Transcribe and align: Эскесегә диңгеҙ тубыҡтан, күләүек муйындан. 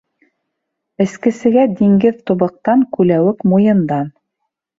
Эскесегә 1.03 1.65
диңгеҙ 1.81 2.17
тубыҡтан, 2.31 2.83
күләүек 2.97 3.47
муйындан. 3.53 4.11